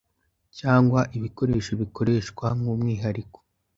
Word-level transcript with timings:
cyangwa 0.59 0.99
ibikoresho 1.17 1.71
bikoreshwa 1.81 2.45
nk’umwihariko 2.57 3.37